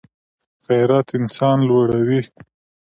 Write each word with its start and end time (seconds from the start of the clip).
غیرت 0.67 1.07
انسان 1.19 1.57
لوړوي 1.67 2.21